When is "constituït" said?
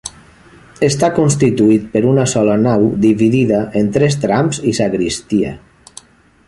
1.17-1.85